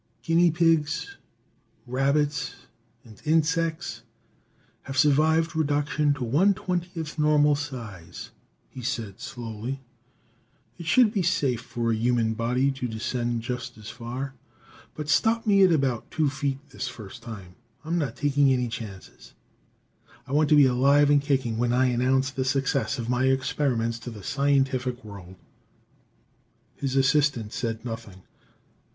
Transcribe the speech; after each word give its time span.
"Guinea 0.23 0.49
pigs, 0.49 1.17
rabbits 1.85 2.55
and 3.05 3.21
insects 3.23 4.01
have 4.81 4.97
survived 4.97 5.55
reduction 5.55 6.11
to 6.15 6.23
one 6.23 6.55
twentieth 6.55 7.19
normal 7.19 7.53
size," 7.55 8.31
he 8.67 8.81
said 8.81 9.19
slowly. 9.19 9.79
"It 10.79 10.87
should 10.87 11.13
be 11.13 11.21
safe 11.21 11.61
for 11.61 11.91
the 11.93 11.99
human 11.99 12.33
body 12.33 12.71
to 12.71 12.87
descend 12.87 13.43
just 13.43 13.77
as 13.77 13.91
far. 13.91 14.33
But 14.95 15.07
stop 15.07 15.45
me 15.45 15.61
at 15.61 15.71
about 15.71 16.09
two 16.09 16.31
feet 16.31 16.69
this 16.71 16.87
first 16.87 17.21
time. 17.21 17.53
I'm 17.85 17.99
not 17.99 18.15
taking 18.15 18.51
any 18.51 18.69
chances; 18.69 19.35
I 20.25 20.31
want 20.31 20.49
to 20.49 20.55
be 20.55 20.65
alive 20.65 21.11
and 21.11 21.21
kicking 21.21 21.59
when 21.59 21.73
I 21.73 21.85
announce 21.85 22.31
the 22.31 22.43
success 22.43 22.97
of 22.97 23.07
my 23.07 23.25
experiments 23.25 23.99
to 23.99 24.09
the 24.09 24.23
scientific 24.23 25.05
world." 25.05 25.35
His 26.75 26.95
assistant 26.95 27.53
said 27.53 27.85
nothing. 27.85 28.23